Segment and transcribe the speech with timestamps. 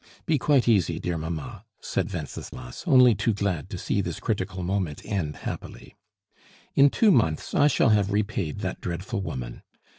[0.25, 5.03] "Be quite easy, dear mamma," said Wenceslas, only too glad to see this critical moment
[5.05, 5.95] end happily.
[6.73, 9.61] "In two months I shall have repaid that dreadful woman.